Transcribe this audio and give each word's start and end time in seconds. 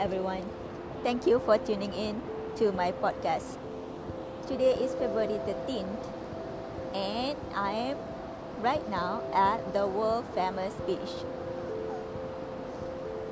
everyone. 0.00 0.40
Thank 1.04 1.26
you 1.26 1.40
for 1.44 1.58
tuning 1.58 1.92
in 1.92 2.22
to 2.56 2.72
my 2.72 2.90
podcast. 2.90 3.60
Today 4.48 4.72
is 4.72 4.96
February 4.96 5.36
13th, 5.44 6.00
and 6.96 7.36
I 7.52 7.92
am 7.92 7.98
right 8.64 8.80
now 8.88 9.20
at 9.36 9.60
the 9.76 9.86
world 9.86 10.24
famous 10.32 10.72
beach. 10.88 11.12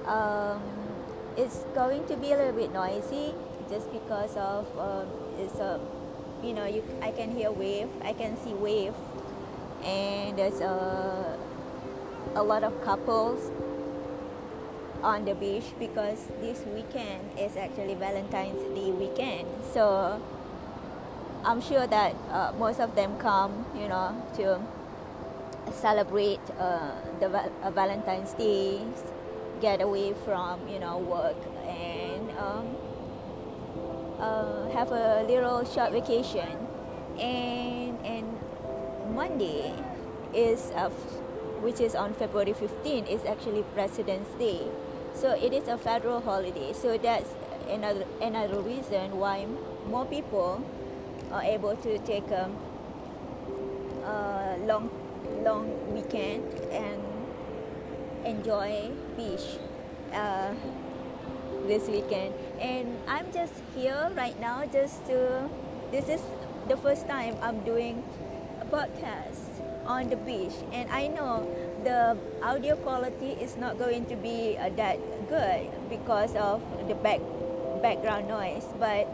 Um, 0.05 0.61
it's 1.41 1.65
going 1.73 2.05
to 2.05 2.17
be 2.21 2.33
a 2.33 2.37
little 2.37 2.53
bit 2.53 2.71
noisy 2.77 3.33
just 3.73 3.91
because 3.91 4.37
of 4.37 4.69
um, 4.77 5.09
it's 5.41 5.57
a 5.57 5.81
you 6.45 6.53
know 6.53 6.69
you 6.69 6.85
I 7.01 7.17
can 7.17 7.33
hear 7.33 7.51
wave, 7.51 7.89
I 8.05 8.13
can 8.13 8.37
see 8.45 8.53
wave, 8.53 8.93
and 9.81 10.37
there's 10.37 10.61
a 10.61 11.33
a 12.37 12.43
lot 12.43 12.63
of 12.63 12.77
couples 12.85 13.49
on 15.03 15.25
the 15.25 15.35
beach 15.35 15.65
because 15.79 16.27
this 16.41 16.65
weekend 16.75 17.39
is 17.39 17.57
actually 17.57 17.95
Valentine's 17.95 18.63
Day 18.75 18.91
weekend. 18.91 19.47
So 19.73 20.21
I'm 21.45 21.61
sure 21.61 21.87
that 21.87 22.15
uh, 22.31 22.53
most 22.59 22.81
of 22.81 22.95
them 22.95 23.17
come, 23.19 23.65
you 23.75 23.89
know, 23.89 24.15
to 24.37 24.61
celebrate 25.73 26.41
uh, 26.59 26.91
the 27.21 27.29
uh, 27.29 27.71
Valentine's 27.71 28.33
Day, 28.35 28.83
get 29.61 29.81
away 29.81 30.15
from, 30.25 30.67
you 30.69 30.79
know, 30.79 30.99
work 30.99 31.37
and 31.67 32.31
um, 32.39 32.77
uh, 34.19 34.69
have 34.71 34.91
a 34.91 35.25
little 35.29 35.65
short 35.65 35.93
vacation. 35.93 36.67
And 37.19 37.99
and 38.05 38.27
Monday 39.15 39.75
is, 40.35 40.71
which 41.63 41.81
is 41.81 41.95
on 41.95 42.15
February 42.15 42.53
15, 42.53 43.07
is 43.07 43.25
actually 43.25 43.63
President's 43.75 44.31
Day. 44.39 44.67
So 45.19 45.35
it 45.35 45.53
is 45.53 45.67
a 45.67 45.77
federal 45.77 46.21
holiday. 46.21 46.73
So 46.73 46.97
that's 46.97 47.27
another 47.69 48.07
another 48.23 48.63
reason 48.63 49.19
why 49.19 49.47
more 49.91 50.07
people 50.07 50.63
are 51.33 51.43
able 51.43 51.75
to 51.75 51.99
take 52.07 52.31
a, 52.31 52.47
a 54.07 54.57
long 54.63 54.87
long 55.43 55.67
weekend 55.91 56.47
and 56.71 57.03
enjoy 58.25 58.95
beach 59.17 59.59
uh, 60.15 60.55
this 61.67 61.89
weekend. 61.89 62.33
And 62.63 62.95
I'm 63.09 63.33
just 63.33 63.55
here 63.75 64.13
right 64.15 64.39
now 64.39 64.67
just 64.71 65.05
to. 65.07 65.51
This 65.91 66.07
is 66.07 66.23
the 66.69 66.77
first 66.77 67.09
time 67.09 67.35
I'm 67.43 67.65
doing 67.65 68.05
a 68.63 68.67
podcast 68.71 69.51
on 69.83 70.11
the 70.11 70.17
beach, 70.17 70.55
and 70.71 70.87
I 70.93 71.09
know 71.09 71.49
the 71.85 72.17
audio 72.43 72.77
quality 72.77 73.39
is 73.39 73.57
not 73.57 73.79
going 73.79 74.05
to 74.07 74.17
be 74.17 74.57
uh, 74.59 74.69
that 74.77 74.99
good 75.29 75.71
because 75.89 76.35
of 76.35 76.61
the 76.89 76.95
back 76.95 77.21
background 77.83 78.27
noise 78.27 78.65
but 78.79 79.07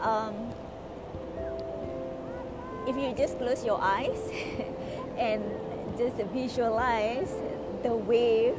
um, 0.00 0.32
if 2.88 2.96
you 2.96 3.12
just 3.16 3.38
close 3.38 3.64
your 3.64 3.80
eyes 3.80 4.18
and 5.18 5.42
just 5.98 6.16
visualize 6.32 7.30
the 7.82 7.92
wave 7.92 8.56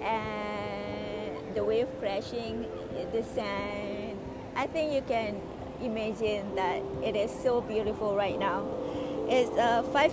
and 0.00 1.36
the 1.54 1.62
wave 1.62 1.88
crashing 2.00 2.64
the 3.12 3.22
sand 3.22 4.18
i 4.56 4.66
think 4.66 4.92
you 4.92 5.02
can 5.06 5.40
imagine 5.82 6.54
that 6.54 6.80
it 7.04 7.14
is 7.14 7.30
so 7.30 7.60
beautiful 7.60 8.16
right 8.16 8.38
now 8.38 8.64
it's 9.28 9.50
uh, 9.58 9.82
5 9.92 10.12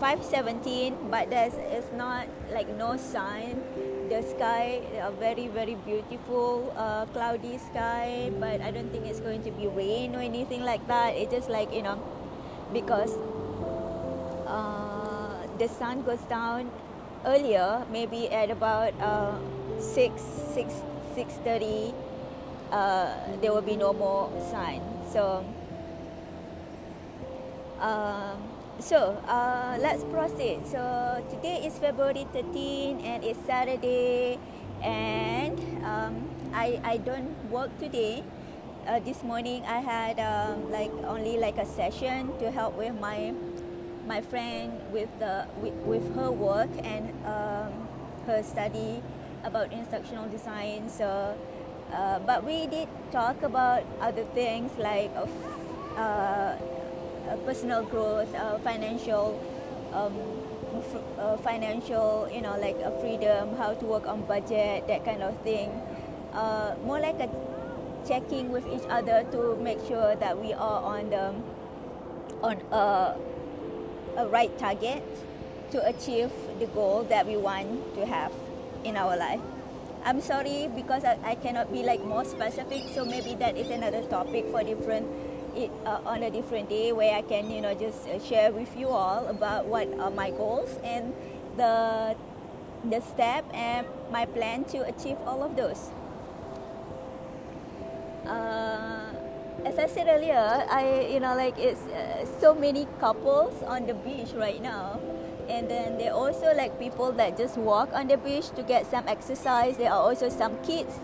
517 0.00 1.10
but 1.10 1.30
there's 1.30 1.54
it's 1.54 1.90
not 1.92 2.26
like 2.52 2.68
no 2.76 2.96
sun. 2.96 3.62
The 4.08 4.20
sky 4.22 4.82
a 5.00 5.10
very 5.10 5.48
very 5.48 5.76
beautiful 5.86 6.72
uh, 6.76 7.06
cloudy 7.06 7.56
sky 7.56 8.30
but 8.38 8.60
i 8.60 8.70
don't 8.70 8.92
think 8.92 9.06
it's 9.06 9.20
going 9.20 9.42
to 9.44 9.50
be 9.50 9.66
rain 9.66 10.14
or 10.14 10.20
anything 10.20 10.62
like 10.62 10.86
that. 10.88 11.16
It's 11.16 11.32
just 11.32 11.48
like 11.48 11.72
you 11.72 11.82
know 11.82 11.96
because 12.72 13.16
uh, 14.46 15.40
the 15.58 15.68
sun 15.68 16.02
goes 16.02 16.20
down 16.28 16.70
earlier 17.24 17.84
maybe 17.90 18.28
at 18.28 18.50
about 18.50 18.92
uh, 19.00 19.38
6 19.80 20.20
6 20.52 20.74
6.30 21.16 21.94
uh, 22.72 23.14
there 23.40 23.52
will 23.52 23.62
be 23.62 23.76
no 23.76 23.92
more 23.92 24.28
sun. 24.50 24.80
So 25.12 25.44
um, 27.80 28.36
so 28.78 29.16
uh, 29.28 29.78
let's 29.80 30.04
proceed. 30.04 30.66
So 30.66 31.24
today 31.30 31.64
is 31.66 31.78
February 31.78 32.26
13 32.32 33.00
and 33.00 33.24
it's 33.24 33.38
Saturday, 33.46 34.38
and 34.82 35.58
um, 35.84 36.28
I 36.52 36.80
I 36.84 36.96
don't 36.98 37.34
work 37.50 37.70
today. 37.78 38.24
Uh, 38.84 39.00
this 39.00 39.24
morning 39.24 39.64
I 39.64 39.80
had 39.80 40.20
um, 40.20 40.70
like 40.70 40.92
only 41.08 41.38
like 41.38 41.56
a 41.56 41.64
session 41.64 42.36
to 42.38 42.50
help 42.50 42.76
with 42.76 42.92
my 43.00 43.32
my 44.06 44.20
friend 44.20 44.76
with 44.92 45.08
the 45.18 45.48
with, 45.62 45.74
with 45.88 46.04
her 46.14 46.30
work 46.30 46.68
and 46.84 47.08
um, 47.24 47.72
her 48.26 48.42
study 48.42 49.02
about 49.44 49.72
instructional 49.72 50.28
design. 50.28 50.88
So, 50.88 51.36
uh, 51.92 52.18
but 52.20 52.44
we 52.44 52.66
did 52.66 52.88
talk 53.12 53.42
about 53.42 53.84
other 54.00 54.24
things 54.34 54.72
like 54.78 55.12
uh, 55.96 56.56
personal 57.44 57.82
growth, 57.82 58.32
uh, 58.34 58.58
financial, 58.58 59.40
um, 59.92 60.14
f- 60.78 61.02
uh, 61.18 61.36
financial, 61.38 62.28
you 62.32 62.40
know, 62.42 62.56
like 62.58 62.76
freedom, 63.00 63.56
how 63.56 63.74
to 63.74 63.84
work 63.84 64.06
on 64.06 64.22
budget, 64.22 64.86
that 64.88 65.04
kind 65.04 65.22
of 65.22 65.36
thing. 65.42 65.70
more 66.84 66.98
like 67.00 67.18
a 67.20 67.28
checking 68.06 68.52
with 68.52 68.66
each 68.68 68.84
other 68.90 69.24
to 69.32 69.56
make 69.56 69.80
sure 69.88 70.14
that 70.16 70.36
we 70.38 70.52
are 70.52 70.80
on 70.82 71.08
the 71.10 71.32
on 72.42 72.60
a, 72.72 73.16
a 74.16 74.26
right 74.28 74.52
target 74.58 75.02
to 75.70 75.80
achieve 75.86 76.30
the 76.58 76.66
goal 76.66 77.02
that 77.04 77.26
we 77.26 77.36
want 77.36 77.66
to 77.94 78.04
have 78.06 78.32
in 78.84 78.96
our 78.96 79.16
life. 79.16 79.40
I'm 80.04 80.20
sorry 80.20 80.68
because 80.74 81.04
I, 81.04 81.18
I 81.24 81.34
cannot 81.34 81.72
be 81.72 81.82
like 81.82 82.04
more 82.04 82.24
specific, 82.24 82.84
so 82.94 83.04
maybe 83.04 83.34
that 83.36 83.56
is 83.56 83.70
another 83.70 84.02
topic 84.02 84.46
for 84.50 84.62
different 84.62 85.06
it 85.56 85.70
uh, 85.86 86.00
on 86.04 86.22
a 86.22 86.30
different 86.30 86.68
day 86.68 86.92
where 86.92 87.14
I 87.14 87.22
can 87.22 87.50
you 87.50 87.60
know 87.60 87.74
just 87.74 88.06
uh, 88.08 88.18
share 88.20 88.52
with 88.52 88.76
you 88.76 88.88
all 88.88 89.26
about 89.26 89.66
what 89.66 89.88
are 89.98 90.10
my 90.10 90.30
goals 90.30 90.78
and 90.82 91.14
the 91.56 92.16
the 92.90 93.00
step 93.00 93.44
and 93.54 93.86
my 94.10 94.26
plan 94.26 94.64
to 94.64 94.84
achieve 94.84 95.16
all 95.26 95.42
of 95.42 95.56
those. 95.56 95.90
Uh, 98.26 99.12
as 99.64 99.78
I 99.78 99.86
said 99.86 100.08
earlier, 100.08 100.66
I 100.70 101.08
you 101.10 101.20
know 101.20 101.34
like 101.36 101.58
it's 101.58 101.80
uh, 101.88 102.26
so 102.40 102.54
many 102.54 102.86
couples 103.00 103.62
on 103.62 103.86
the 103.86 103.94
beach 103.94 104.32
right 104.34 104.60
now, 104.60 105.00
and 105.48 105.70
then 105.70 105.98
there 105.98 106.12
are 106.12 106.18
also 106.18 106.54
like 106.54 106.78
people 106.78 107.12
that 107.12 107.36
just 107.36 107.56
walk 107.56 107.90
on 107.92 108.08
the 108.08 108.16
beach 108.16 108.50
to 108.56 108.62
get 108.62 108.90
some 108.90 109.08
exercise. 109.08 109.76
There 109.76 109.92
are 109.92 110.00
also 110.00 110.28
some 110.28 110.56
kids 110.62 110.98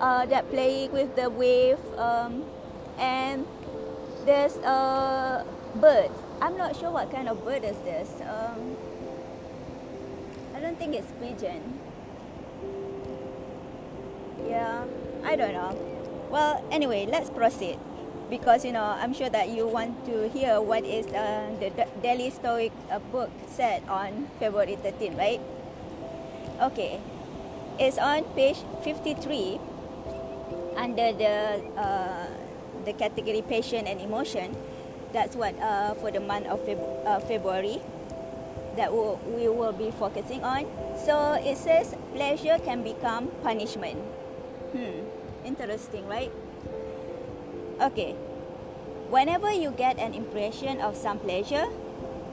uh, 0.00 0.26
that 0.26 0.50
play 0.50 0.88
with 0.88 1.14
the 1.16 1.30
wave. 1.30 1.78
Um, 1.96 2.44
and 2.98 3.46
there's 4.24 4.56
a 4.56 5.44
bird. 5.76 6.10
I'm 6.40 6.56
not 6.56 6.76
sure 6.76 6.90
what 6.90 7.10
kind 7.10 7.28
of 7.28 7.44
bird 7.44 7.64
is 7.64 7.78
this. 7.78 8.10
Um, 8.22 8.76
I 10.54 10.60
don't 10.60 10.78
think 10.78 10.94
it's 10.94 11.10
pigeon. 11.20 11.78
Yeah, 14.46 14.84
I 15.24 15.36
don't 15.36 15.52
know. 15.52 15.76
Well, 16.30 16.62
anyway, 16.70 17.06
let's 17.06 17.30
proceed 17.30 17.78
because 18.30 18.64
you 18.64 18.72
know 18.72 18.84
I'm 18.84 19.14
sure 19.14 19.30
that 19.30 19.48
you 19.48 19.66
want 19.66 20.04
to 20.06 20.28
hear 20.28 20.60
what 20.60 20.84
is 20.84 21.06
uh, 21.08 21.48
the 21.60 21.86
Daily 22.02 22.30
Stoic 22.30 22.72
uh, 22.90 22.98
book 22.98 23.30
said 23.48 23.82
on 23.88 24.28
February 24.38 24.76
13, 24.76 25.16
right? 25.16 25.40
Okay, 26.60 27.00
it's 27.78 27.98
on 27.98 28.24
page 28.34 28.58
53 28.82 29.60
under 30.76 31.12
the 31.12 31.62
uh, 31.76 32.26
the 32.88 32.96
category 32.96 33.44
passion 33.44 33.86
and 33.86 34.00
emotion. 34.00 34.56
That's 35.12 35.36
what 35.36 35.52
uh, 35.60 35.92
for 36.00 36.10
the 36.10 36.20
month 36.20 36.48
of 36.48 36.64
Feb- 36.64 37.04
uh, 37.04 37.20
February 37.20 37.84
that 38.76 38.92
we'll, 38.92 39.20
we 39.28 39.48
will 39.48 39.72
be 39.72 39.90
focusing 39.90 40.42
on. 40.42 40.64
So 40.96 41.36
it 41.36 41.58
says 41.58 41.94
pleasure 42.14 42.56
can 42.64 42.82
become 42.82 43.28
punishment. 43.44 44.00
Hmm, 44.72 45.04
interesting, 45.44 46.06
right? 46.08 46.32
Okay. 47.80 48.16
Whenever 49.10 49.52
you 49.52 49.70
get 49.72 49.98
an 49.98 50.12
impression 50.12 50.80
of 50.80 50.96
some 50.96 51.18
pleasure, 51.18 51.66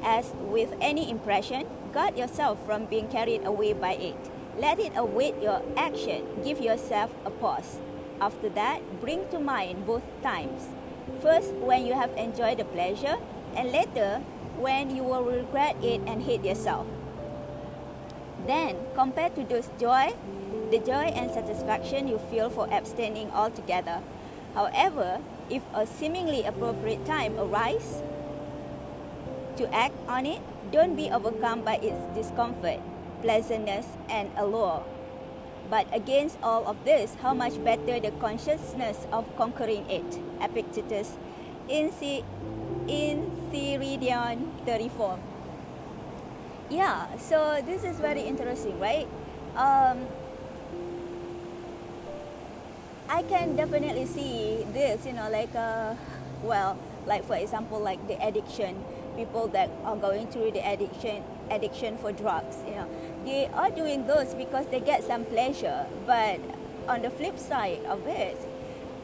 as 0.03 0.33
with 0.51 0.75
any 0.81 1.09
impression, 1.09 1.65
guard 1.93 2.17
yourself 2.17 2.63
from 2.65 2.85
being 2.85 3.07
carried 3.07 3.45
away 3.45 3.73
by 3.73 3.95
it. 3.95 4.17
Let 4.59 4.79
it 4.79 4.91
await 4.95 5.41
your 5.41 5.63
action. 5.75 6.27
Give 6.43 6.59
yourself 6.59 7.11
a 7.25 7.31
pause. 7.31 7.79
After 8.21 8.49
that, 8.49 8.79
bring 9.01 9.27
to 9.29 9.39
mind 9.39 9.85
both 9.85 10.03
times. 10.23 10.69
First, 11.21 11.53
when 11.59 11.85
you 11.85 11.93
have 11.93 12.11
enjoyed 12.17 12.57
the 12.57 12.65
pleasure, 12.65 13.17
and 13.55 13.71
later, 13.71 14.21
when 14.57 14.95
you 14.95 15.03
will 15.03 15.23
regret 15.23 15.75
it 15.83 16.01
and 16.07 16.23
hate 16.23 16.43
yourself. 16.43 16.87
Then, 18.47 18.77
compared 18.95 19.35
to 19.35 19.43
those 19.43 19.69
joy, 19.79 20.13
the 20.71 20.79
joy 20.79 21.11
and 21.11 21.31
satisfaction 21.31 22.07
you 22.07 22.19
feel 22.31 22.49
for 22.49 22.67
abstaining 22.71 23.31
altogether. 23.31 24.01
However, 24.53 25.19
if 25.49 25.61
a 25.73 25.85
seemingly 25.85 26.43
appropriate 26.43 27.05
time 27.05 27.37
arises 27.37 28.01
to 29.57 29.67
act 29.73 29.95
on 30.07 30.25
it, 30.25 30.41
don't 30.71 30.95
be 30.95 31.11
overcome 31.11 31.61
by 31.61 31.75
its 31.77 31.99
discomfort, 32.15 32.79
pleasantness, 33.21 33.85
and 34.09 34.31
allure. 34.37 34.83
But 35.69 35.87
against 35.91 36.37
all 36.43 36.67
of 36.67 36.83
this, 36.85 37.15
how 37.21 37.33
much 37.33 37.61
better 37.63 37.99
the 37.99 38.11
consciousness 38.21 39.07
of 39.11 39.25
conquering 39.37 39.89
it? 39.89 40.05
Epictetus 40.41 41.17
in, 41.67 41.91
C- 41.91 42.23
in 42.87 43.31
Theridion 43.51 44.51
34. 44.65 45.19
Yeah, 46.69 47.17
so 47.17 47.61
this 47.65 47.83
is 47.83 47.97
very 47.97 48.21
interesting, 48.21 48.79
right? 48.79 49.07
Um, 49.55 50.05
I 53.07 53.21
can 53.23 53.55
definitely 53.55 54.05
see 54.05 54.65
this, 54.73 55.05
you 55.05 55.13
know, 55.13 55.29
like, 55.29 55.53
uh, 55.55 55.93
well, 56.43 56.77
like 57.05 57.23
for 57.25 57.35
example, 57.35 57.79
like 57.79 58.05
the 58.07 58.17
addiction, 58.25 58.83
people 59.15 59.47
that 59.49 59.69
are 59.83 59.95
going 59.95 60.27
through 60.27 60.51
the 60.51 60.59
addiction, 60.59 61.23
addiction 61.49 61.97
for 61.97 62.11
drugs, 62.11 62.57
you 62.67 62.75
know, 62.75 62.87
they 63.25 63.47
are 63.53 63.69
doing 63.69 64.07
those 64.07 64.33
because 64.33 64.65
they 64.67 64.79
get 64.79 65.03
some 65.03 65.25
pleasure. 65.25 65.85
But 66.05 66.39
on 66.87 67.01
the 67.01 67.09
flip 67.09 67.39
side 67.39 67.83
of 67.85 68.05
it, 68.07 68.37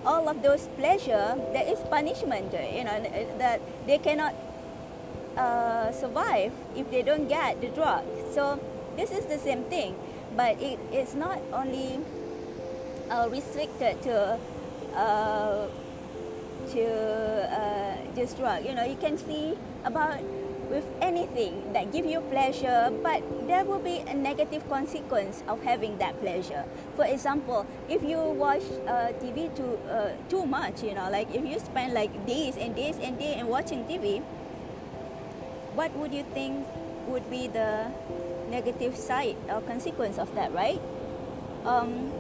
all 0.06 0.28
of 0.28 0.42
those 0.42 0.68
pleasure, 0.78 1.38
there 1.54 1.68
is 1.68 1.80
punishment, 1.90 2.54
you 2.54 2.84
know, 2.84 3.02
that 3.38 3.62
they 3.86 3.98
cannot 3.98 4.36
uh, 5.38 5.92
survive 5.92 6.52
if 6.76 6.90
they 6.92 7.02
don't 7.02 7.28
get 7.28 7.62
the 7.62 7.70
drug. 7.70 8.04
So 8.34 8.60
this 8.96 9.12
is 9.12 9.26
the 9.26 9.38
same 9.38 9.64
thing, 9.66 9.96
but 10.36 10.60
it 10.62 10.80
is 10.92 11.16
not 11.16 11.40
only 11.54 12.00
uh, 13.10 13.28
restricted 13.32 14.02
to 14.04 14.40
uh, 14.96 15.68
to 16.74 16.86
uh, 17.50 17.96
this 18.16 18.34
drug. 18.34 18.66
You 18.66 18.76
know, 18.76 18.86
you 18.86 18.96
can 18.96 19.18
see 19.18 19.58
about 19.84 20.22
with 20.72 20.88
anything 21.02 21.74
that 21.74 21.92
give 21.92 22.06
you 22.06 22.22
pleasure, 22.32 22.90
but 23.04 23.22
there 23.46 23.66
will 23.66 23.84
be 23.84 24.00
a 24.08 24.14
negative 24.14 24.64
consequence 24.70 25.44
of 25.48 25.62
having 25.64 25.98
that 25.98 26.16
pleasure. 26.22 26.64
For 26.96 27.04
example, 27.04 27.68
if 27.90 28.02
you 28.02 28.18
watch 28.18 28.64
uh, 28.88 29.12
TV 29.20 29.52
too 29.52 29.76
uh, 29.92 30.16
too 30.30 30.46
much, 30.48 30.82
you 30.82 30.96
know, 30.96 31.12
like 31.12 31.28
if 31.36 31.44
you 31.44 31.60
spend 31.60 31.94
like 31.94 32.10
days 32.26 32.56
and 32.56 32.74
days 32.74 32.96
and 33.04 33.20
days 33.20 33.36
and 33.36 33.50
watching 33.52 33.84
TV, 33.84 34.24
what 35.76 35.92
would 36.00 36.14
you 36.14 36.24
think 36.34 36.66
would 37.08 37.30
be 37.30 37.48
the 37.48 37.92
negative 38.50 38.96
side 38.96 39.36
or 39.50 39.60
consequence 39.62 40.18
of 40.18 40.34
that, 40.36 40.54
right? 40.54 40.80
Um, 41.66 42.12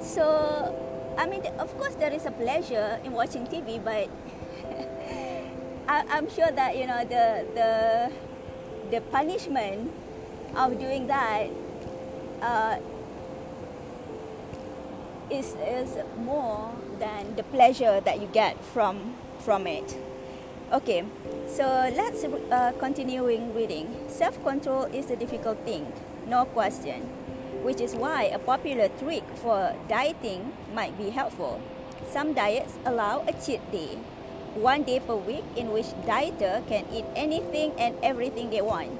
so, 0.00 0.74
I 1.18 1.26
mean, 1.26 1.42
of 1.58 1.76
course, 1.78 1.94
there 1.94 2.12
is 2.12 2.26
a 2.26 2.30
pleasure 2.30 3.00
in 3.04 3.12
watching 3.12 3.46
TV, 3.46 3.82
but 3.82 4.08
I, 5.88 6.18
am 6.18 6.30
sure 6.30 6.50
that 6.50 6.76
you 6.76 6.86
know 6.86 7.04
the 7.04 7.46
the 7.54 7.70
the 8.90 9.00
punishment 9.10 9.90
of 10.54 10.78
doing 10.78 11.06
that 11.06 11.50
uh, 12.42 12.76
is 15.30 15.56
is 15.66 15.98
more 16.18 16.70
than 16.98 17.34
the 17.36 17.42
pleasure 17.42 18.00
that 18.00 18.20
you 18.20 18.28
get 18.32 18.62
from 18.64 19.16
from 19.40 19.66
it. 19.66 19.96
Okay, 20.72 21.02
so 21.50 21.66
let's 21.96 22.22
uh, 22.24 22.72
continuing 22.78 23.54
reading. 23.54 23.90
Self-control 24.06 24.94
is 24.94 25.10
a 25.10 25.16
difficult 25.16 25.58
thing, 25.66 25.90
no 26.28 26.44
question 26.44 27.10
which 27.62 27.80
is 27.80 27.94
why 27.94 28.24
a 28.24 28.38
popular 28.38 28.88
trick 28.98 29.24
for 29.36 29.74
dieting 29.88 30.52
might 30.74 30.96
be 30.96 31.10
helpful. 31.10 31.60
Some 32.10 32.32
diets 32.32 32.78
allow 32.84 33.24
a 33.28 33.32
cheat 33.32 33.60
day, 33.70 33.98
one 34.54 34.82
day 34.82 35.00
per 35.00 35.14
week 35.14 35.44
in 35.56 35.70
which 35.70 35.86
dieter 36.06 36.66
can 36.66 36.86
eat 36.92 37.04
anything 37.14 37.72
and 37.78 37.94
everything 38.02 38.50
they 38.50 38.62
want. 38.62 38.90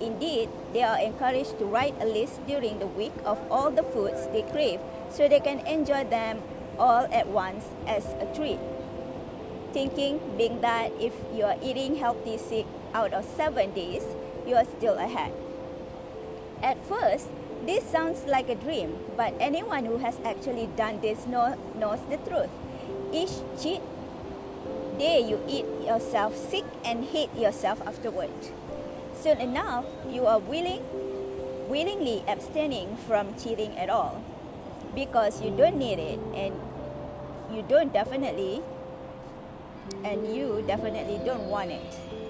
Indeed, 0.00 0.50
they 0.72 0.82
are 0.82 0.98
encouraged 0.98 1.58
to 1.58 1.64
write 1.64 1.94
a 2.00 2.06
list 2.06 2.44
during 2.46 2.78
the 2.78 2.86
week 2.86 3.14
of 3.24 3.38
all 3.50 3.70
the 3.70 3.84
foods 3.84 4.26
they 4.32 4.42
crave 4.42 4.80
so 5.10 5.28
they 5.28 5.40
can 5.40 5.60
enjoy 5.66 6.04
them 6.04 6.42
all 6.78 7.06
at 7.12 7.28
once 7.28 7.66
as 7.86 8.04
a 8.18 8.26
treat. 8.34 8.58
Thinking 9.72 10.20
being 10.36 10.60
that 10.60 10.92
if 10.98 11.14
you 11.32 11.44
are 11.44 11.56
eating 11.62 11.96
healthy 11.96 12.36
six 12.36 12.68
out 12.92 13.12
of 13.12 13.24
seven 13.24 13.72
days, 13.72 14.02
you 14.46 14.56
are 14.56 14.66
still 14.66 14.98
ahead. 14.98 15.32
At 16.62 16.82
first, 16.84 17.28
this 17.66 17.84
sounds 17.84 18.24
like 18.26 18.48
a 18.48 18.54
dream, 18.54 18.98
but 19.16 19.34
anyone 19.38 19.84
who 19.84 19.98
has 19.98 20.18
actually 20.24 20.68
done 20.76 21.00
this 21.00 21.26
know, 21.26 21.56
knows 21.78 22.00
the 22.10 22.16
truth. 22.18 22.50
Each 23.12 23.30
cheat 23.60 23.80
day 24.98 25.20
you 25.20 25.40
eat 25.48 25.64
yourself 25.86 26.36
sick 26.36 26.64
and 26.84 27.04
hate 27.04 27.34
yourself 27.36 27.80
afterward. 27.86 28.30
Soon 29.14 29.40
enough, 29.40 29.84
you 30.10 30.26
are 30.26 30.38
willing, 30.38 30.82
willingly 31.68 32.24
abstaining 32.26 32.96
from 32.96 33.34
cheating 33.38 33.76
at 33.78 33.88
all 33.88 34.22
because 34.94 35.40
you 35.40 35.50
don't 35.56 35.78
need 35.78 35.98
it 35.98 36.18
and 36.34 36.54
you 37.54 37.62
don't 37.68 37.92
definitely 37.92 38.62
and 40.04 40.34
you 40.34 40.64
definitely 40.66 41.20
don't 41.24 41.46
want 41.46 41.70
it. 41.70 42.21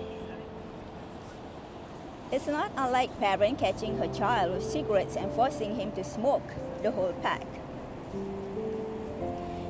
It's 2.32 2.46
not 2.46 2.72
unlike 2.78 3.20
parent 3.20 3.58
catching 3.58 3.98
her 3.98 4.08
child 4.08 4.54
with 4.54 4.64
cigarettes 4.64 5.16
and 5.16 5.30
forcing 5.32 5.76
him 5.76 5.92
to 5.92 6.02
smoke 6.02 6.54
the 6.82 6.90
whole 6.90 7.12
pack. 7.20 7.44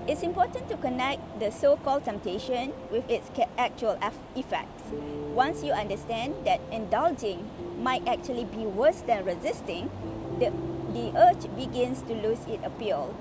It's 0.07 0.23
important 0.23 0.69
to 0.69 0.77
connect 0.77 1.41
the 1.41 1.51
so-called 1.51 2.05
temptation 2.05 2.73
with 2.93 3.11
its 3.11 3.33
actual 3.59 3.99
effects. 4.37 4.85
Once 5.35 5.65
you 5.65 5.73
understand 5.73 6.35
that 6.45 6.61
indulging 6.71 7.51
might 7.83 8.07
actually 8.07 8.45
be 8.45 8.65
worse 8.65 9.01
than 9.01 9.25
resisting, 9.25 9.91
the, 10.39 10.53
the 10.95 11.11
urge 11.19 11.53
begins 11.57 12.03
to 12.03 12.15
lose 12.15 12.47
its 12.47 12.65
appeal. 12.65 13.13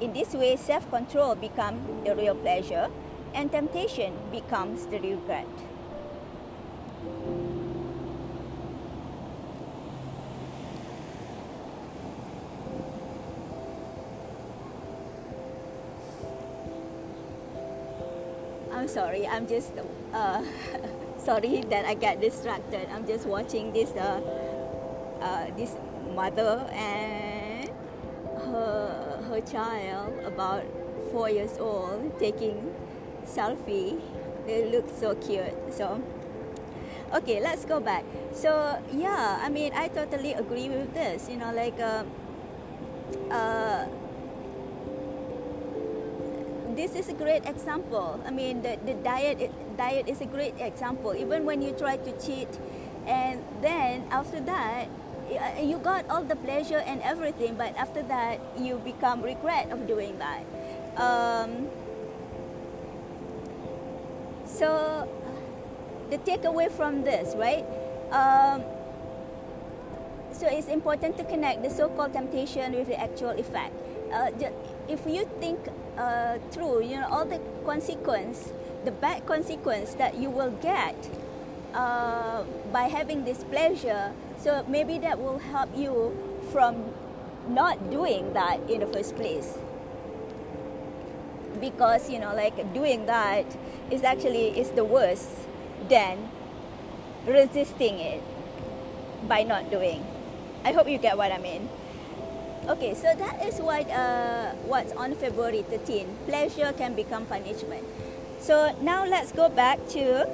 In 0.00 0.12
this 0.12 0.32
way, 0.32 0.54
self-control 0.54 1.34
becomes 1.34 2.06
the 2.06 2.14
real 2.14 2.36
pleasure 2.36 2.88
and 3.34 3.50
temptation 3.50 4.14
becomes 4.30 4.86
the 4.86 5.00
regret. 5.00 5.48
I'm 18.86 18.94
sorry. 18.94 19.26
I'm 19.26 19.48
just 19.48 19.72
uh, 20.14 20.46
sorry 21.18 21.58
that 21.74 21.86
I 21.86 21.94
got 21.94 22.20
distracted. 22.20 22.86
I'm 22.94 23.04
just 23.04 23.26
watching 23.26 23.72
this 23.72 23.90
uh, 23.98 24.22
uh, 25.20 25.50
this 25.58 25.74
mother 26.14 26.62
and 26.70 27.66
her 28.46 29.18
her 29.26 29.40
child 29.42 30.14
about 30.22 30.62
four 31.10 31.26
years 31.28 31.58
old 31.58 32.14
taking 32.20 32.62
selfie. 33.26 33.98
They 34.46 34.70
look 34.70 34.86
so 34.86 35.18
cute. 35.18 35.50
So 35.74 35.98
okay, 37.10 37.42
let's 37.42 37.64
go 37.66 37.82
back. 37.82 38.04
So 38.30 38.78
yeah, 38.94 39.42
I 39.42 39.50
mean, 39.50 39.74
I 39.74 39.90
totally 39.90 40.38
agree 40.38 40.70
with 40.70 40.94
this. 40.94 41.26
You 41.26 41.42
know, 41.42 41.50
like. 41.50 41.80
Uh, 41.82 42.06
uh, 43.34 43.86
this 46.76 46.94
is 46.94 47.08
a 47.08 47.14
great 47.14 47.46
example. 47.46 48.20
I 48.26 48.30
mean, 48.30 48.62
the, 48.62 48.78
the 48.84 48.94
diet 49.00 49.50
diet 49.76 50.08
is 50.08 50.20
a 50.20 50.26
great 50.26 50.54
example. 50.60 51.16
Even 51.16 51.44
when 51.44 51.62
you 51.62 51.72
try 51.72 51.96
to 51.96 52.12
cheat, 52.20 52.48
and 53.06 53.42
then 53.62 54.04
after 54.10 54.40
that, 54.40 54.88
uh, 55.32 55.60
you 55.60 55.78
got 55.78 56.04
all 56.08 56.22
the 56.22 56.36
pleasure 56.36 56.84
and 56.84 57.02
everything, 57.02 57.56
but 57.56 57.74
after 57.76 58.02
that, 58.04 58.38
you 58.58 58.76
become 58.84 59.22
regret 59.22 59.72
of 59.72 59.86
doing 59.88 60.18
that. 60.18 60.44
Um, 61.00 61.66
so, 64.44 65.08
the 66.10 66.18
takeaway 66.18 66.70
from 66.70 67.02
this, 67.02 67.34
right? 67.34 67.64
Um, 68.12 68.62
so 70.32 70.46
it's 70.46 70.68
important 70.68 71.16
to 71.16 71.24
connect 71.24 71.62
the 71.62 71.70
so-called 71.70 72.12
temptation 72.12 72.72
with 72.72 72.88
the 72.88 73.00
actual 73.00 73.30
effect. 73.30 73.74
Uh, 74.12 74.30
if 74.88 75.06
you 75.06 75.28
think 75.40 75.58
uh, 75.98 76.38
through, 76.50 76.82
you 76.82 76.96
know, 76.96 77.08
all 77.10 77.24
the 77.24 77.40
consequence, 77.64 78.52
the 78.84 78.92
bad 78.92 79.26
consequence 79.26 79.94
that 79.94 80.16
you 80.16 80.30
will 80.30 80.52
get 80.62 80.94
uh, 81.74 82.44
by 82.72 82.88
having 82.88 83.24
this 83.24 83.44
pleasure, 83.44 84.12
so 84.38 84.64
maybe 84.68 84.98
that 84.98 85.18
will 85.18 85.38
help 85.38 85.70
you 85.76 86.16
from 86.52 86.94
not 87.48 87.90
doing 87.90 88.32
that 88.32 88.58
in 88.70 88.80
the 88.80 88.86
first 88.86 89.16
place. 89.16 89.58
Because 91.60 92.10
you 92.10 92.18
know, 92.18 92.34
like 92.34 92.56
doing 92.74 93.06
that 93.06 93.44
is 93.90 94.04
actually 94.04 94.58
is 94.58 94.70
the 94.70 94.84
worst 94.84 95.30
than 95.88 96.28
resisting 97.26 97.98
it 97.98 98.22
by 99.26 99.42
not 99.42 99.70
doing. 99.70 100.04
I 100.64 100.72
hope 100.72 100.88
you 100.88 100.98
get 100.98 101.16
what 101.16 101.32
I 101.32 101.38
mean. 101.38 101.68
Okay, 102.66 102.98
so 102.98 103.14
that 103.14 103.46
is 103.46 103.62
what 103.62 103.86
uh, 103.94 104.50
what's 104.66 104.90
on 104.98 105.14
February 105.14 105.62
13. 105.70 106.26
Pleasure 106.26 106.74
can 106.74 106.98
become 106.98 107.22
punishment. 107.22 107.86
So 108.42 108.74
now 108.82 109.06
let's 109.06 109.30
go 109.30 109.46
back 109.46 109.78
to 109.94 110.26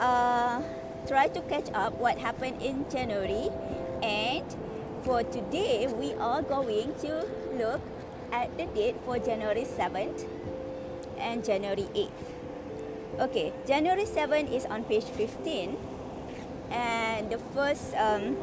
uh, 0.00 0.64
try 1.04 1.28
to 1.28 1.40
catch 1.44 1.68
up 1.76 1.92
what 2.00 2.16
happened 2.16 2.64
in 2.64 2.88
January, 2.88 3.52
and 4.00 4.48
for 5.04 5.20
today 5.28 5.84
we 5.92 6.16
are 6.16 6.40
going 6.40 6.96
to 7.04 7.28
look 7.52 7.84
at 8.32 8.48
the 8.56 8.64
date 8.72 8.96
for 9.04 9.20
January 9.20 9.68
7th 9.68 10.24
and 11.20 11.44
January 11.44 11.84
8th. 11.92 13.28
Okay, 13.28 13.52
January 13.68 14.08
7th 14.08 14.48
is 14.48 14.64
on 14.64 14.88
page 14.88 15.04
15, 15.04 15.76
and 16.72 17.28
the 17.28 17.36
first 17.52 17.92
um, 18.00 18.40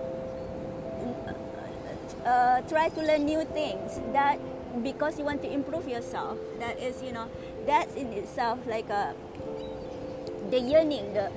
uh, 2.25 2.61
try 2.63 2.91
to 2.91 3.01
learn 3.03 3.25
new 3.25 3.45
things 3.45 4.01
that 4.13 4.39
because 4.83 5.19
you 5.19 5.25
want 5.25 5.43
to 5.43 5.51
improve 5.51 5.89
yourself. 5.89 6.37
That 6.59 6.79
is, 6.79 7.03
you 7.03 7.13
know, 7.13 7.29
that's 7.67 7.95
in 7.95 8.13
itself 8.13 8.59
like 8.67 8.89
a, 8.91 9.15
the 10.51 10.61
yearning, 10.61 11.15
the 11.15 11.33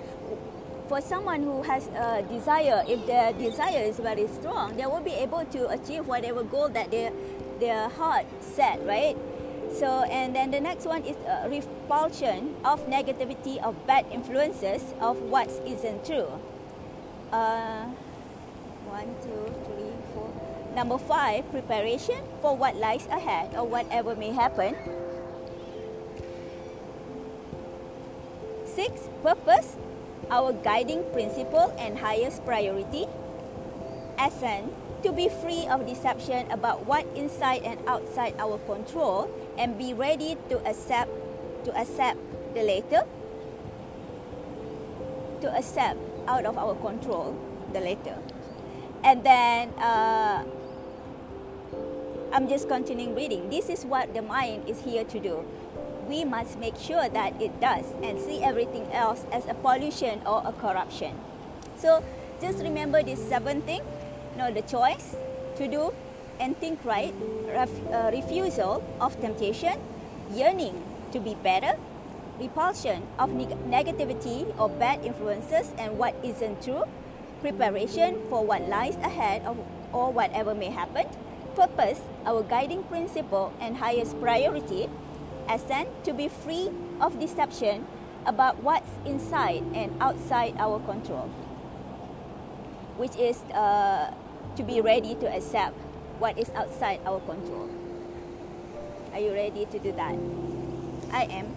for 0.92 1.00
someone 1.00 1.42
who 1.42 1.64
has 1.64 1.88
a 1.96 2.22
desire, 2.28 2.84
if 2.86 3.08
their 3.08 3.32
desire 3.32 3.80
is 3.80 3.96
very 3.96 4.28
strong, 4.28 4.76
they 4.76 4.86
will 4.86 5.00
be 5.00 5.16
able 5.16 5.40
to 5.46 5.70
achieve 5.70 6.06
whatever 6.06 6.44
goal 6.44 6.68
that 6.68 6.92
their 6.92 7.14
their 7.62 7.88
heart 7.96 8.28
set, 8.42 8.76
right? 8.86 9.16
So, 9.72 10.04
and 10.12 10.36
then 10.36 10.52
the 10.52 10.60
next 10.60 10.84
one 10.84 11.08
is 11.08 11.16
a 11.24 11.48
repulsion 11.48 12.60
of 12.66 12.84
negativity 12.92 13.56
of 13.64 13.88
bad 13.88 14.04
influences 14.12 14.84
of 15.00 15.16
what 15.32 15.48
isn't 15.64 16.04
true. 16.04 16.28
Uh, 17.32 17.88
one, 18.84 19.16
two, 19.24 19.48
three, 19.64 19.96
four. 20.12 20.28
Number 20.76 20.98
five, 20.98 21.48
preparation 21.56 22.20
for 22.42 22.58
what 22.58 22.76
lies 22.76 23.08
ahead 23.08 23.56
or 23.56 23.64
whatever 23.64 24.14
may 24.14 24.36
happen. 24.36 24.76
Six, 28.66 29.08
purpose 29.24 29.78
our 30.30 30.54
guiding 30.54 31.04
principle 31.12 31.74
and 31.80 31.98
highest 31.98 32.46
priority. 32.46 33.08
Assent, 34.20 34.70
to 35.04 35.12
be 35.12 35.30
free 35.30 35.66
of 35.66 35.86
deception 35.88 36.50
about 36.52 36.86
what 36.86 37.06
inside 37.16 37.64
and 37.64 37.80
outside 37.88 38.36
our 38.38 38.58
control 38.70 39.30
and 39.58 39.78
be 39.78 39.94
ready 39.94 40.38
to 40.50 40.62
accept 40.66 41.10
to 41.66 41.74
accept 41.78 42.18
the 42.54 42.62
later 42.62 43.02
to 45.42 45.50
accept 45.58 45.98
out 46.28 46.46
of 46.46 46.58
our 46.58 46.76
control 46.76 47.34
the 47.74 47.80
later 47.82 48.18
and 49.04 49.24
then 49.24 49.70
uh, 49.82 50.44
i'm 52.34 52.48
just 52.48 52.70
continuing 52.70 53.16
reading 53.16 53.50
this 53.50 53.70
is 53.70 53.86
what 53.86 54.14
the 54.14 54.22
mind 54.22 54.62
is 54.70 54.82
here 54.82 55.04
to 55.04 55.20
do 55.20 55.46
we 56.08 56.26
must 56.26 56.60
make 56.60 56.76
sure 56.76 57.08
that 57.10 57.42
it 57.42 57.60
does 57.60 57.86
and 58.04 58.20
see 58.20 58.44
everything 58.44 58.86
else 58.92 59.26
as 59.32 59.46
a 59.46 59.54
pollution 59.54 60.22
or 60.26 60.42
a 60.46 60.52
corruption. 60.54 61.16
So 61.78 62.04
just 62.42 62.60
remember 62.60 63.04
this 63.04 63.20
seven 63.28 63.62
thing, 63.62 63.82
you 64.34 64.38
know, 64.38 64.52
the 64.52 64.62
choice 64.62 65.16
to 65.58 65.68
do 65.68 65.94
and 66.40 66.58
think 66.58 66.84
right, 66.86 67.14
ref- 67.48 67.92
uh, 67.92 68.10
refusal 68.12 68.84
of 69.00 69.20
temptation, 69.22 69.80
yearning 70.34 70.74
to 71.12 71.20
be 71.20 71.36
better, 71.36 71.78
repulsion 72.40 73.04
of 73.20 73.30
neg- 73.32 73.58
negativity 73.70 74.50
or 74.60 74.70
bad 74.70 75.06
influences 75.06 75.72
and 75.78 75.98
what 75.98 76.16
isn't 76.24 76.64
true, 76.64 76.84
preparation 77.42 78.18
for 78.30 78.44
what 78.44 78.68
lies 78.70 78.96
ahead 78.98 79.44
of, 79.46 79.58
or 79.94 80.12
whatever 80.12 80.56
may 80.56 80.70
happen, 80.70 81.06
purpose, 81.56 82.02
our 82.26 82.42
guiding 82.44 82.84
principle 82.86 83.54
and 83.60 83.78
highest 83.78 84.20
priority, 84.20 84.90
assent 85.50 85.90
to 86.04 86.14
be 86.14 86.28
free 86.28 86.70
of 87.00 87.20
deception 87.20 87.88
about 88.26 88.62
what's 88.62 88.90
inside 89.06 89.64
and 89.74 89.92
outside 90.02 90.54
our 90.58 90.80
control, 90.80 91.30
which 92.98 93.16
is 93.16 93.42
uh, 93.54 94.14
to 94.56 94.64
be 94.64 94.82
ready 94.82 95.16
to 95.16 95.28
accept 95.28 95.74
what 96.20 96.38
is 96.38 96.50
outside 96.54 97.00
our 97.06 97.20
control. 97.22 97.70
Are 99.14 99.20
you 99.20 99.34
ready 99.34 99.66
to 99.66 99.80
do 99.80 99.92
that? 99.94 100.16
I 101.12 101.24
am. 101.32 101.56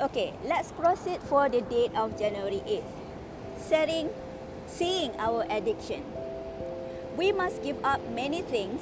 Okay, 0.00 0.32
let's 0.44 0.70
proceed 0.72 1.20
for 1.26 1.48
the 1.48 1.60
date 1.62 1.90
of 1.96 2.16
January 2.18 2.62
8th. 2.64 2.92
Setting, 3.58 4.10
seeing 4.66 5.10
our 5.18 5.44
addiction. 5.50 6.04
We 7.16 7.32
must 7.32 7.64
give 7.64 7.82
up 7.84 7.98
many 8.10 8.42
things 8.42 8.80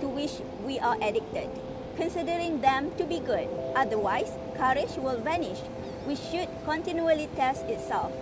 to 0.00 0.08
which 0.08 0.44
we 0.62 0.78
are 0.78 0.96
addicted 1.00 1.48
considering 1.98 2.62
them 2.62 2.94
to 2.96 3.04
be 3.04 3.18
good. 3.18 3.50
Otherwise, 3.74 4.30
courage 4.56 4.94
will 4.96 5.18
vanish, 5.18 5.58
which 6.06 6.22
should 6.30 6.48
continually 6.64 7.28
test 7.34 7.66
itself. 7.66 8.14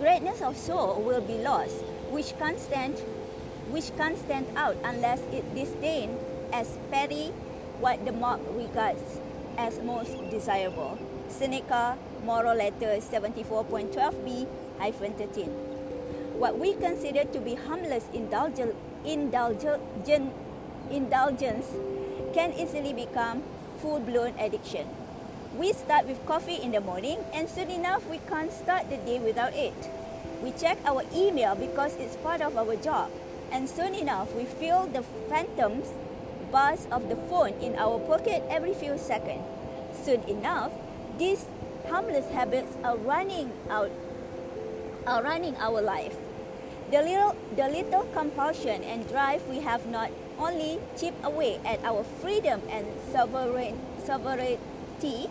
Greatness 0.00 0.40
of 0.40 0.56
soul 0.56 1.02
will 1.04 1.20
be 1.20 1.36
lost, 1.44 1.84
which 2.10 2.32
can't 2.38 2.58
stand, 2.58 2.96
which 3.68 3.94
can't 3.98 4.16
stand 4.16 4.46
out 4.56 4.76
unless 4.82 5.20
it 5.30 5.44
disdain 5.54 6.16
as 6.52 6.78
petty 6.90 7.28
what 7.84 8.02
the 8.06 8.12
mob 8.12 8.40
regards 8.56 9.20
as 9.58 9.78
most 9.84 10.16
desirable. 10.30 10.98
Seneca, 11.28 11.98
Moral 12.24 12.56
Letter 12.56 12.96
74.12b 12.96 14.46
13. 14.80 15.44
What 16.38 16.58
we 16.58 16.72
consider 16.74 17.24
to 17.24 17.40
be 17.40 17.56
harmless 17.56 18.06
indulgence, 18.14 18.74
indulgence 19.04 19.80
can 22.38 22.54
easily 22.54 22.92
become 22.92 23.42
full 23.82 23.98
blown 23.98 24.32
addiction. 24.38 24.86
We 25.58 25.72
start 25.72 26.06
with 26.06 26.24
coffee 26.24 26.54
in 26.62 26.70
the 26.70 26.80
morning, 26.80 27.18
and 27.34 27.50
soon 27.50 27.68
enough, 27.68 28.06
we 28.06 28.22
can't 28.30 28.52
start 28.52 28.88
the 28.88 28.96
day 28.98 29.18
without 29.18 29.58
it. 29.58 29.74
We 30.40 30.52
check 30.52 30.78
our 30.86 31.02
email 31.12 31.56
because 31.56 31.96
it's 31.96 32.14
part 32.22 32.40
of 32.40 32.56
our 32.56 32.76
job, 32.76 33.10
and 33.50 33.68
soon 33.68 33.92
enough, 33.92 34.32
we 34.38 34.44
feel 34.44 34.86
the 34.86 35.02
phantoms 35.26 35.90
buzz 36.52 36.86
of 36.92 37.08
the 37.08 37.16
phone 37.26 37.58
in 37.58 37.74
our 37.74 37.98
pocket 38.06 38.44
every 38.48 38.72
few 38.72 38.96
seconds. 38.98 39.42
Soon 40.06 40.22
enough, 40.30 40.70
these 41.18 41.44
harmless 41.90 42.30
habits 42.30 42.70
are 42.84 42.96
running 42.96 43.50
out, 43.68 43.90
are 45.08 45.24
running 45.24 45.56
our 45.56 45.82
life. 45.82 46.14
The 46.90 47.02
little, 47.02 47.36
the 47.54 47.68
little 47.68 48.04
compulsion 48.16 48.82
and 48.82 49.06
drive 49.08 49.46
we 49.46 49.60
have 49.60 49.84
not 49.86 50.10
only 50.38 50.80
chip 50.96 51.12
away 51.22 51.60
at 51.62 51.84
our 51.84 52.02
freedom 52.02 52.62
and 52.70 52.86
sovereign, 53.12 53.78
sovereignty, 54.04 55.28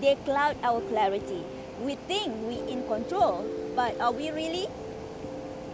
they 0.00 0.16
cloud 0.24 0.56
our 0.64 0.80
clarity. 0.80 1.44
We 1.80 1.94
think 2.10 2.34
we 2.42 2.58
in 2.66 2.82
control, 2.88 3.46
but 3.76 4.00
are 4.00 4.10
we 4.10 4.30
really? 4.30 4.66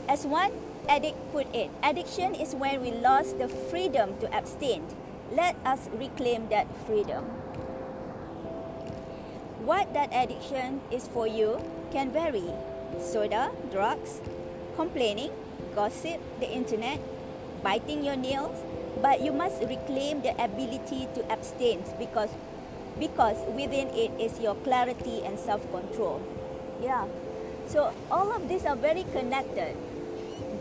As 0.09 0.27
one 0.27 0.53
addict 0.91 1.17
put 1.33 1.49
it, 1.55 1.71
addiction 1.83 2.35
is 2.35 2.55
when 2.55 2.83
we 2.83 2.93
lost 2.93 3.39
the 3.39 3.49
freedom 3.49 4.19
to 4.21 4.29
abstain. 4.29 4.85
Let 5.33 5.57
us 5.65 5.89
reclaim 5.97 6.49
that 6.51 6.69
freedom. 6.85 7.25
What 9.65 9.95
that 9.95 10.13
addiction 10.13 10.83
is 10.93 11.09
for 11.09 11.27
you 11.27 11.65
can 11.91 12.13
vary. 12.13 12.45
Soda, 13.01 13.51
drugs, 13.73 14.21
complaining, 14.77 15.31
gossip, 15.75 16.21
the 16.41 16.51
internet, 16.51 17.01
biting 17.63 18.05
your 18.05 18.17
nails, 18.17 18.57
but 19.01 19.21
you 19.21 19.33
must 19.33 19.63
reclaim 19.63 20.23
the 20.23 20.33
ability 20.43 21.09
to 21.15 21.21
abstain 21.33 21.83
because 21.99 22.31
because 22.99 23.37
within 23.55 23.89
it 23.91 24.11
is 24.21 24.39
your 24.39 24.55
clarity 24.63 25.23
and 25.25 25.39
self-control. 25.39 26.23
Yeah. 26.83 27.07
So 27.67 27.93
all 28.11 28.31
of 28.31 28.49
these 28.49 28.65
are 28.65 28.77
very 28.77 29.05
connected. 29.11 29.75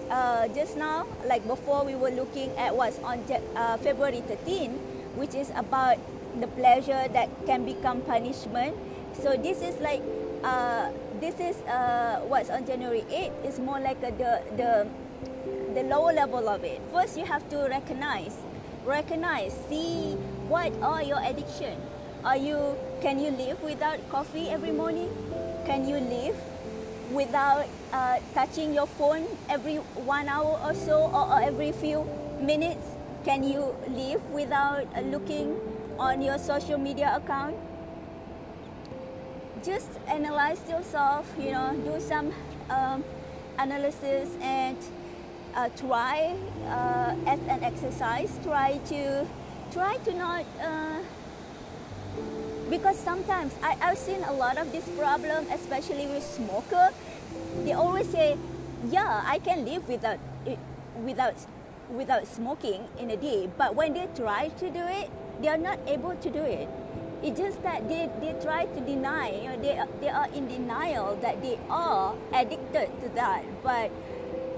Uh, 0.09 0.47
just 0.49 0.77
now, 0.77 1.05
like 1.25 1.45
before, 1.47 1.85
we 1.85 1.95
were 1.95 2.11
looking 2.11 2.49
at 2.57 2.75
what's 2.75 2.97
on 2.99 3.21
uh, 3.55 3.77
February 3.77 4.21
13, 4.25 4.71
which 5.15 5.35
is 5.35 5.51
about 5.55 5.97
the 6.39 6.47
pleasure 6.47 7.07
that 7.13 7.29
can 7.45 7.65
become 7.65 8.01
punishment. 8.01 8.75
So 9.21 9.37
this 9.37 9.61
is 9.61 9.77
like 9.79 10.01
uh, 10.43 10.91
this 11.19 11.39
is 11.39 11.55
uh, 11.67 12.19
what's 12.27 12.49
on 12.49 12.65
January 12.65 13.03
8 13.09 13.31
is 13.47 13.59
more 13.59 13.79
like 13.79 13.97
a, 14.03 14.11
the 14.11 14.31
the 14.55 14.71
the 15.73 15.83
lower 15.87 16.13
level 16.13 16.47
of 16.49 16.63
it. 16.63 16.81
First, 16.91 17.17
you 17.17 17.25
have 17.25 17.47
to 17.49 17.67
recognize, 17.71 18.35
recognize, 18.85 19.55
see 19.69 20.13
what 20.47 20.71
are 20.83 21.01
your 21.01 21.19
addiction. 21.23 21.79
Are 22.23 22.37
you 22.37 22.75
can 23.01 23.19
you 23.19 23.31
live 23.31 23.61
without 23.63 23.99
coffee 24.09 24.49
every 24.49 24.71
morning? 24.71 25.09
Can 25.65 25.87
you 25.87 25.97
live 25.97 26.35
without 27.11 27.67
uh, 27.91 28.19
touching 28.33 28.73
your 28.73 28.87
phone 28.87 29.27
every 29.49 29.77
one 30.07 30.27
hour 30.27 30.59
or 30.63 30.73
so, 30.73 31.07
or, 31.11 31.39
or 31.39 31.41
every 31.41 31.71
few 31.71 32.03
minutes? 32.39 32.83
Can 33.23 33.43
you 33.43 33.75
live 33.87 34.19
without 34.31 34.83
uh, 34.95 35.01
looking 35.07 35.55
on 35.97 36.21
your 36.21 36.37
social 36.37 36.77
media 36.77 37.15
account? 37.15 37.55
Just 39.63 39.87
analyze 40.07 40.59
yourself. 40.69 41.23
You 41.39 41.51
know, 41.51 41.71
do 41.85 41.99
some 41.99 42.33
um, 42.69 43.03
analysis 43.57 44.35
and 44.41 44.77
uh, 45.55 45.69
try 45.79 46.35
uh, 46.67 47.15
as 47.25 47.39
an 47.47 47.63
exercise. 47.63 48.31
Try 48.43 48.79
to 48.91 49.25
try 49.71 49.95
to 50.03 50.13
not. 50.13 50.45
Uh, 50.59 50.99
because 52.69 52.97
sometimes 52.99 53.53
I, 53.63 53.77
I've 53.81 53.97
seen 53.97 54.23
a 54.23 54.33
lot 54.33 54.57
of 54.57 54.71
this 54.71 54.87
problem, 54.97 55.47
especially 55.51 56.07
with 56.07 56.23
smoker. 56.23 56.89
They 57.63 57.71
always 57.71 58.09
say, 58.09 58.35
"Yeah, 58.91 59.23
I 59.23 59.39
can 59.39 59.63
live 59.63 59.87
without 59.87 60.19
without 61.05 61.35
without 61.87 62.27
smoking 62.27 62.83
in 62.99 63.11
a 63.11 63.17
day." 63.17 63.47
But 63.57 63.75
when 63.75 63.93
they 63.93 64.09
try 64.11 64.49
to 64.59 64.67
do 64.69 64.83
it, 64.83 65.07
they 65.39 65.47
are 65.47 65.57
not 65.57 65.79
able 65.87 66.15
to 66.19 66.29
do 66.29 66.43
it. 66.43 66.67
It's 67.23 67.39
just 67.39 67.63
that 67.63 67.87
they, 67.87 68.09
they 68.19 68.35
try 68.43 68.65
to 68.65 68.79
deny, 68.81 69.31
you 69.31 69.49
know, 69.49 69.57
they, 69.61 69.79
they 70.01 70.09
are 70.09 70.27
in 70.35 70.47
denial 70.47 71.15
that 71.21 71.41
they 71.41 71.57
are 71.69 72.15
addicted 72.33 72.89
to 73.01 73.09
that. 73.15 73.43
But 73.63 73.91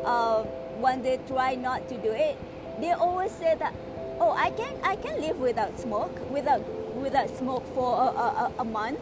uh, 0.03 0.43
when 0.81 1.03
they 1.03 1.19
try 1.27 1.55
not 1.55 1.87
to 1.89 1.97
do 1.97 2.11
it, 2.11 2.37
they 2.81 2.91
always 2.91 3.31
say 3.31 3.55
that, 3.59 3.73
oh, 4.19 4.31
I 4.31 4.49
can, 4.49 4.75
I 4.83 4.95
can 4.95 5.21
live 5.21 5.37
without 5.37 5.79
smoke, 5.79 6.11
without 6.31 6.61
without 6.95 7.29
smoke 7.37 7.65
for 7.75 7.93
a, 7.99 8.07
a, 8.07 8.53
a 8.59 8.65
month, 8.65 8.99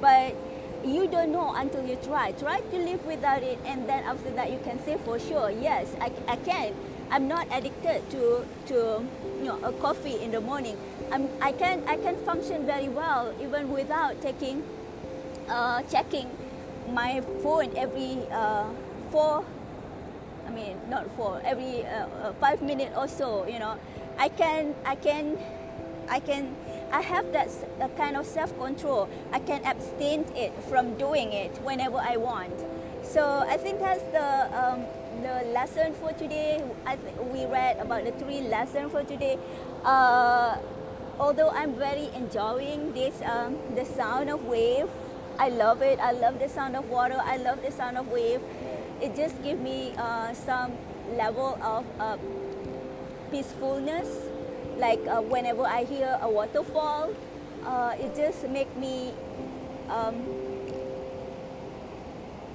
but 0.00 0.34
you 0.84 1.08
don't 1.08 1.32
know 1.32 1.54
until 1.54 1.86
you 1.86 1.96
try. 1.96 2.32
Try 2.32 2.60
to 2.60 2.76
live 2.76 3.04
without 3.06 3.42
it, 3.42 3.58
and 3.64 3.88
then 3.88 4.04
after 4.04 4.30
that, 4.30 4.50
you 4.50 4.58
can 4.64 4.82
say 4.84 4.98
for 5.04 5.18
sure, 5.18 5.50
yes, 5.50 5.94
I, 6.00 6.12
I 6.26 6.36
can. 6.36 6.74
I'm 7.10 7.26
not 7.26 7.46
addicted 7.50 8.02
to 8.10 8.44
to 8.66 9.00
you 9.40 9.44
know 9.44 9.58
a 9.64 9.72
coffee 9.72 10.20
in 10.20 10.30
the 10.30 10.40
morning. 10.40 10.76
I'm, 11.10 11.28
I 11.40 11.52
can 11.52 11.82
I 11.86 11.96
can 11.96 12.16
function 12.24 12.66
very 12.66 12.88
well 12.88 13.34
even 13.40 13.70
without 13.70 14.20
taking 14.20 14.62
uh, 15.48 15.82
checking 15.90 16.28
my 16.92 17.20
phone 17.42 17.76
every 17.76 18.18
uh, 18.30 18.64
four. 19.10 19.44
I 20.46 20.50
mean, 20.50 20.76
not 20.88 21.10
four. 21.16 21.40
Every 21.44 21.84
uh, 21.84 22.06
uh 22.06 22.32
five 22.40 22.62
minutes 22.62 22.96
or 22.96 23.08
so. 23.08 23.46
You 23.46 23.58
know, 23.58 23.76
I 24.18 24.28
can 24.28 24.74
I 24.84 24.94
can 24.96 25.38
I 26.08 26.20
can 26.20 26.54
I 26.92 27.00
have 27.00 27.32
that 27.32 27.48
kind 27.96 28.16
of 28.16 28.26
self-control. 28.26 29.08
I 29.32 29.40
can 29.40 29.64
abstain 29.64 30.24
it 30.34 30.52
from 30.68 30.96
doing 30.96 31.32
it 31.32 31.56
whenever 31.62 31.98
I 31.98 32.16
want. 32.16 32.52
So 33.02 33.44
I 33.48 33.56
think 33.56 33.80
that's 33.80 34.02
the 34.12 34.48
um, 34.52 34.84
the 35.22 35.52
lesson 35.52 35.94
for 35.94 36.12
today. 36.12 36.62
I 36.86 36.96
th- 36.96 37.16
we 37.32 37.44
read 37.46 37.78
about 37.78 38.04
the 38.04 38.12
three 38.12 38.40
lessons 38.42 38.92
for 38.92 39.04
today. 39.04 39.38
Uh, 39.84 40.56
although 41.18 41.50
I'm 41.50 41.74
very 41.74 42.10
enjoying 42.14 42.92
this 42.92 43.20
um, 43.22 43.56
the 43.74 43.84
sound 43.84 44.30
of 44.30 44.44
wave. 44.44 44.88
I 45.38 45.50
love 45.50 45.82
it. 45.82 46.00
I 46.00 46.12
love 46.12 46.38
the 46.40 46.48
sound 46.48 46.74
of 46.74 46.88
water. 46.90 47.20
I 47.22 47.36
love 47.36 47.62
the 47.62 47.70
sound 47.70 47.96
of 47.96 48.08
wave. 48.08 48.40
It 49.00 49.14
just 49.14 49.40
gives 49.42 49.60
me 49.60 49.94
uh, 49.96 50.34
some 50.34 50.72
level 51.16 51.58
of 51.62 51.84
uh, 52.00 52.16
peacefulness 53.30 54.08
like 54.78 55.00
uh, 55.06 55.20
whenever 55.20 55.66
I 55.66 55.84
hear 55.84 56.18
a 56.22 56.30
waterfall, 56.30 57.10
uh, 57.66 57.94
it 57.98 58.14
just 58.14 58.48
make 58.48 58.70
me 58.76 59.12
um, 59.90 60.22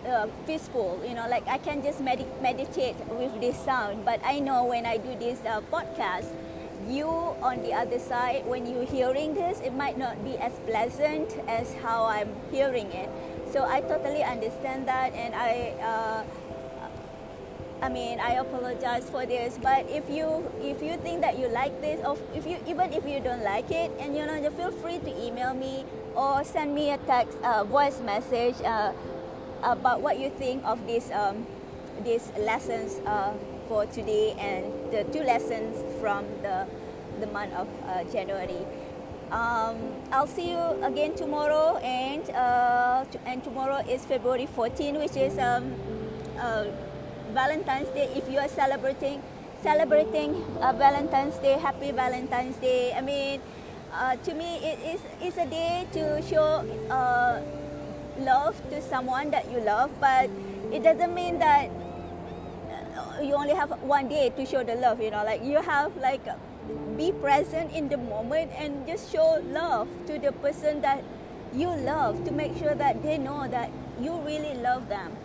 uh, 0.08 0.28
peaceful. 0.48 1.02
You 1.06 1.16
know, 1.16 1.28
like 1.30 1.48
I 1.48 1.58
can 1.58 1.84
just 1.84 2.00
med- 2.00 2.26
meditate 2.42 2.96
with 3.12 3.40
this 3.40 3.58
sound. 3.64 4.06
But 4.06 4.22
I 4.24 4.40
know 4.40 4.66
when 4.66 4.86
I 4.86 4.98
do 4.98 5.16
this 5.20 5.40
uh, 5.46 5.62
podcast, 5.72 6.32
you 6.90 7.08
on 7.42 7.62
the 7.64 7.74
other 7.74 8.00
side, 8.00 8.46
when 8.46 8.66
you're 8.66 8.86
hearing 8.86 9.34
this, 9.34 9.60
it 9.62 9.74
might 9.74 9.98
not 9.98 10.24
be 10.24 10.38
as 10.38 10.54
pleasant 10.66 11.32
as 11.48 11.74
how 11.84 12.06
I'm 12.06 12.30
hearing 12.52 12.92
it. 12.92 13.10
So 13.52 13.66
I 13.66 13.82
totally 13.82 14.24
understand 14.24 14.88
that, 14.88 15.14
and 15.14 15.36
I 15.36 15.76
uh, 15.82 16.24
I 17.84 17.90
mean, 17.90 18.20
I 18.20 18.40
apologize 18.40 19.10
for 19.10 19.26
this, 19.26 19.60
but 19.62 19.84
if 19.92 20.08
you 20.10 20.40
if 20.64 20.82
you 20.82 20.96
think 21.04 21.20
that 21.20 21.38
you 21.38 21.52
like 21.52 21.76
this, 21.82 22.00
or 22.08 22.18
if 22.34 22.48
you 22.48 22.56
even 22.66 22.94
if 22.94 23.04
you 23.04 23.20
don't 23.20 23.44
like 23.44 23.70
it, 23.72 23.92
and 24.00 24.16
you 24.16 24.26
know, 24.26 24.40
you 24.40 24.50
feel 24.52 24.72
free 24.72 25.00
to 25.00 25.12
email 25.20 25.54
me 25.54 25.84
or 26.16 26.44
send 26.48 26.74
me 26.74 26.92
a 26.92 26.98
text, 27.04 27.38
uh, 27.44 27.68
voice 27.68 28.00
message 28.00 28.56
uh, 28.64 28.96
about 29.64 30.00
what 30.00 30.18
you 30.18 30.32
think 30.40 30.64
of 30.64 30.80
this 30.88 31.12
um, 31.12 31.46
these 32.08 32.32
lessons 32.40 33.04
uh, 33.06 33.34
for 33.68 33.86
today 33.88 34.32
and 34.40 34.64
the 34.92 35.04
two 35.12 35.24
lessons 35.24 35.76
from 36.04 36.28
the 36.44 36.68
the 37.24 37.28
month 37.32 37.56
of 37.56 37.68
uh, 37.88 38.04
January. 38.12 38.68
Um, 39.32 39.80
I'll 40.12 40.28
see 40.28 40.52
you 40.52 40.64
again 40.84 41.16
tomorrow, 41.16 41.80
and 41.80 42.28
uh, 42.36 43.06
and 43.26 43.40
tomorrow 43.40 43.80
is 43.88 44.04
February 44.04 44.46
14, 44.52 45.00
which 45.00 45.16
is 45.16 45.40
um, 45.40 45.72
uh, 46.36 46.68
Valentine's 47.32 47.88
Day, 47.96 48.12
if 48.20 48.28
you 48.28 48.38
are 48.38 48.52
celebrating 48.52 49.24
celebrating 49.64 50.44
Valentine's 50.60 51.40
Day, 51.40 51.56
happy 51.56 51.96
Valentine's 51.96 52.60
Day. 52.60 52.92
I 52.92 53.00
mean, 53.00 53.40
uh, 53.96 54.20
to 54.28 54.34
me, 54.36 54.60
it 54.60 54.80
is 54.84 55.02
it's 55.24 55.40
a 55.40 55.48
day 55.48 55.88
to 55.96 56.20
show 56.28 56.68
uh, 56.92 57.40
love 58.20 58.60
to 58.76 58.84
someone 58.84 59.32
that 59.32 59.48
you 59.50 59.64
love, 59.64 59.90
but 60.04 60.28
it 60.68 60.84
doesn't 60.84 61.16
mean 61.16 61.40
that 61.40 61.72
you 63.24 63.36
only 63.36 63.54
have 63.54 63.72
one 63.82 64.08
day 64.08 64.30
to 64.30 64.46
show 64.46 64.64
the 64.64 64.76
love. 64.76 65.02
You 65.02 65.12
know, 65.12 65.24
like 65.24 65.44
you 65.44 65.62
have 65.62 65.96
like 65.98 66.26
be 66.98 67.12
present 67.12 67.72
in 67.74 67.90
the 67.90 67.98
moment 67.98 68.52
and 68.58 68.86
just 68.88 69.12
show 69.12 69.42
love 69.52 69.88
to 70.08 70.20
the 70.20 70.32
person 70.32 70.82
that 70.82 71.04
you 71.54 71.70
love 71.70 72.24
to 72.26 72.32
make 72.32 72.58
sure 72.58 72.76
that 72.76 73.04
they 73.04 73.18
know 73.18 73.48
that 73.48 73.70
you 74.02 74.14
really 74.22 74.54
love 74.56 74.88
them. 74.90 75.16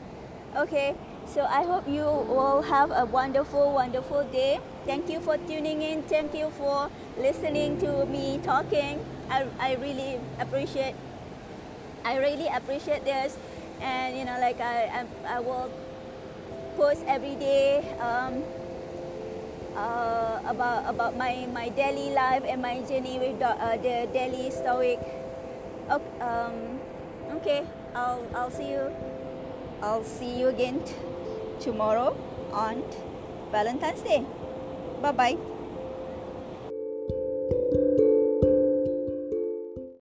Okay. 0.56 0.94
So 1.28 1.44
I 1.44 1.62
hope 1.64 1.86
you 1.86 2.04
will 2.04 2.62
have 2.62 2.90
a 2.90 3.04
wonderful, 3.04 3.72
wonderful 3.74 4.24
day. 4.32 4.60
Thank 4.86 5.10
you 5.10 5.20
for 5.20 5.36
tuning 5.36 5.82
in. 5.82 6.02
Thank 6.04 6.34
you 6.34 6.48
for 6.56 6.88
listening 7.18 7.78
to 7.80 8.06
me 8.06 8.40
talking. 8.42 9.04
I, 9.28 9.44
I 9.60 9.74
really 9.74 10.18
appreciate 10.40 10.94
I 12.04 12.16
really 12.16 12.48
appreciate 12.48 13.04
this, 13.04 13.36
and 13.80 14.16
you 14.16 14.24
know, 14.24 14.38
like 14.40 14.60
I 14.60 15.04
I, 15.04 15.36
I 15.36 15.40
will 15.40 15.70
post 16.78 17.02
every 17.10 17.34
day. 17.34 17.82
Um, 17.98 18.46
uh, 19.74 20.38
about 20.46 20.86
about 20.86 21.12
my 21.18 21.46
my 21.50 21.68
daily 21.74 22.14
life 22.14 22.46
and 22.46 22.62
my 22.62 22.78
journey 22.86 23.18
with 23.18 23.42
uh, 23.42 23.74
the 23.82 24.06
daily 24.14 24.50
stoic. 24.54 25.02
Okay, 25.90 26.14
um, 26.22 26.78
okay, 27.42 27.66
I'll 27.94 28.22
I'll 28.34 28.54
see 28.54 28.70
you. 28.70 28.86
I'll 29.82 30.06
see 30.06 30.38
you 30.38 30.48
again 30.50 30.82
tomorrow 31.58 32.14
on 32.54 32.82
Valentine's 33.50 34.02
Day. 34.02 34.22
Bye 35.02 35.14
bye. 35.14 35.57